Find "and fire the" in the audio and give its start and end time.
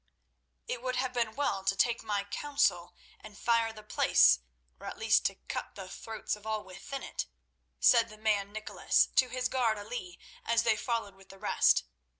3.19-3.83